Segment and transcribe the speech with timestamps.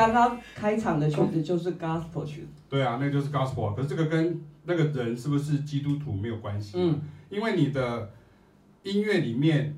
[0.00, 3.74] 刚刚开场的曲子就是 Gospel 曲，对啊，那就是 Gospel。
[3.74, 6.78] 可是这个跟那个人是不是基督徒没有关系？
[6.78, 6.98] 嗯，
[7.28, 8.10] 因为你的
[8.82, 9.76] 音乐里面，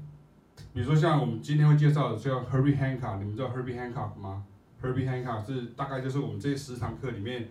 [0.72, 4.44] 比如说像我们今天会介绍的，像 Herbie Hancock，你们知道 Herbie Hancock 吗
[4.80, 7.48] ？Herbie Hancock 是大概就是我们这十堂课里面，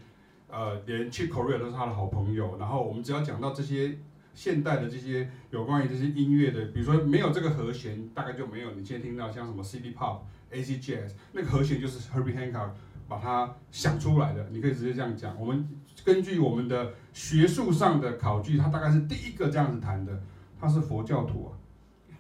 [0.50, 2.56] 呃，连 Chick Corea 都是他的好朋友。
[2.58, 3.98] 然后我们只要讲到这些。
[4.34, 10.20] 现代的这些有关于这些音乐的，比如说没有这个和弦，大概就没有你今天听到像什么 City Pop、
[10.52, 12.74] AC Jazz 那个和弦就是 h e r r e h a c o e k
[13.08, 14.48] 把它想出来的。
[14.52, 15.68] 你可以直接这样讲，我们
[16.06, 20.22] 根据我们的学术上的考据，他大概是第一个这样子弹的。
[20.60, 21.52] 他是佛教徒啊。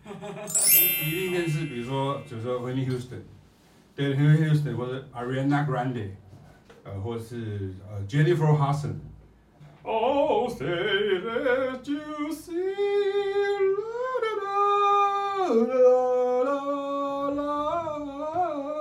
[0.04, 3.22] 一定就是比如说，就说 Whitney Houston、
[3.96, 6.10] d a l i y Houston 或者 Ariana Grande，
[6.84, 8.96] 呃，或者是呃 Jennifer Hudson。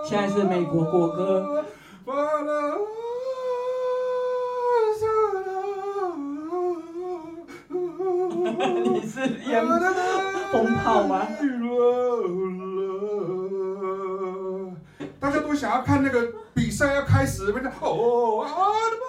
[0.04, 1.64] 现在是美国国歌。
[8.84, 9.64] 你是烟
[10.84, 11.26] 跑吗？
[15.18, 17.66] 大家都想要看那个比赛要开始，不是？
[17.80, 19.08] 哦啊！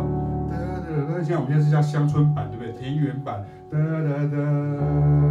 [0.50, 1.22] 哒哒哒。
[1.22, 2.72] 现在我们现在是叫乡村版，对不对？
[2.82, 5.29] 田园版，哒哒哒。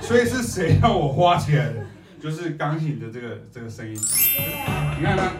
[0.00, 1.74] 所以是谁让我花钱？
[1.74, 1.80] 的？
[2.20, 3.94] 就是钢琴的这个这个声音，
[4.98, 5.30] 你看它。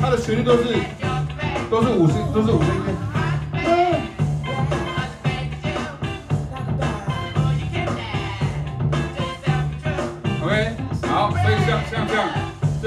[0.00, 0.64] 它的旋律都是
[1.70, 3.05] 都是五十都是五声音。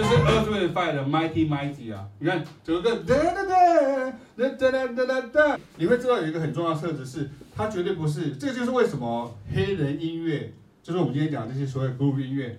[0.10, 2.08] 是 Earth Wind Fire 的 Mighty Mighty 啊！
[2.18, 8.32] 你看整个哒哒哒哒哒哒哒，你会知道有一个很重要的特质是，它绝对不是。
[8.32, 10.52] 这就是为什么黑人音乐，
[10.82, 12.58] 就是我们今天讲这些所谓 groove 音乐，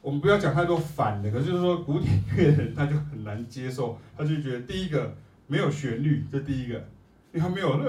[0.00, 1.28] 我们不要讲太多反的。
[1.32, 5.12] 可是就是说古典乐人他就很难接受，他就觉得第一个
[5.48, 6.84] 没有旋律，这第一个。
[7.32, 7.80] 你看没有。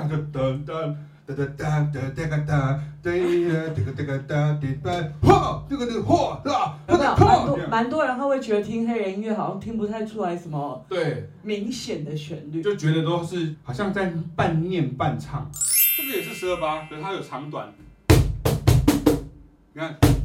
[0.00, 0.44] 很多
[7.70, 15.50] 很多人他会觉得听黑人音乐好像听不太出来什么对明显的旋律，就觉得都是好像在半念半唱。
[15.96, 17.68] 这个也是十二八，所以它有长短。
[19.72, 20.21] 你看。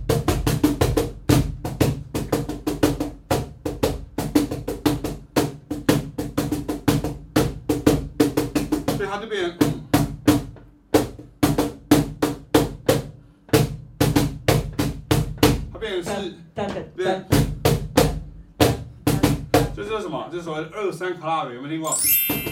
[9.10, 9.58] 他这边，
[15.72, 16.34] 他变成是，
[16.94, 17.24] 对，
[19.74, 20.28] 这是什么？
[20.30, 22.47] 这是所谓二三 c l a b 有没有听过？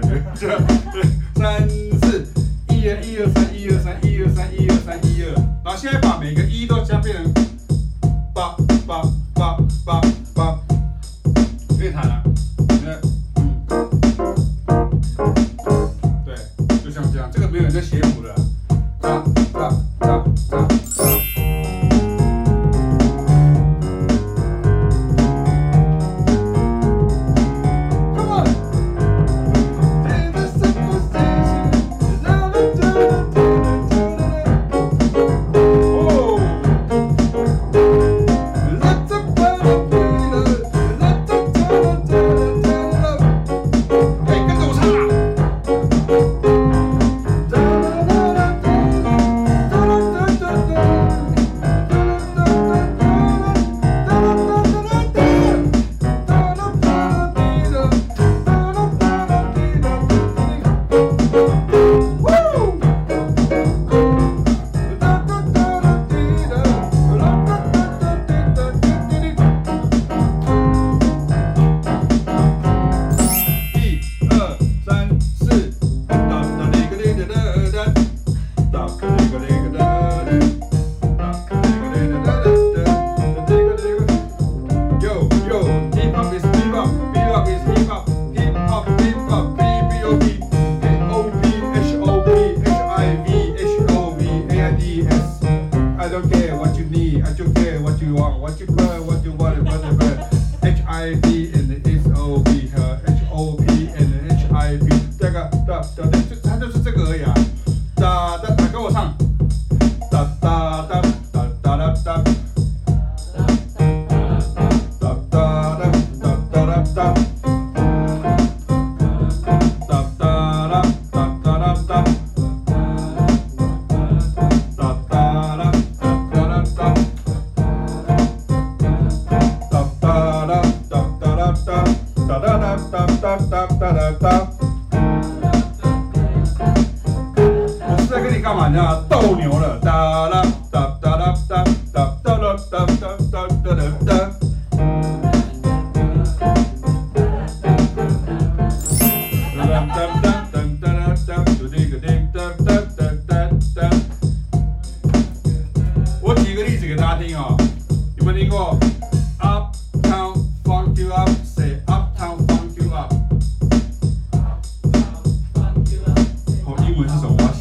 [0.00, 1.17] gotta do.
[105.68, 106.37] stop, stop, da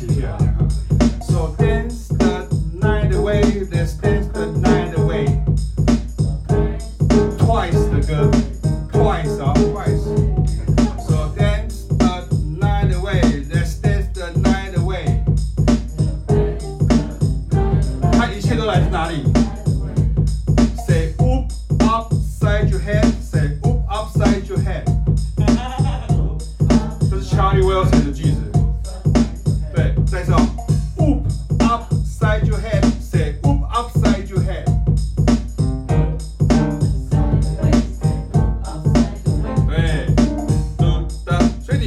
[0.09, 0.46] Yeah.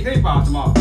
[0.02, 0.72] 可以吧，滴吗？